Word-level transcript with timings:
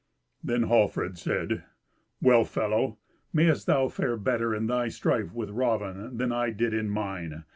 Then 0.43 0.63
Hallfred 0.63 1.19
said, 1.19 1.63
"Well, 2.23 2.43
fellow, 2.43 2.97
may'st 3.33 3.67
thou 3.67 3.87
fare 3.87 4.17
better 4.17 4.55
in 4.55 4.65
thy 4.65 4.87
strife 4.87 5.31
with 5.31 5.51
Raven 5.51 6.17
than 6.17 6.31
I 6.31 6.49
did 6.49 6.73
in 6.73 6.89
mine. 6.89 7.43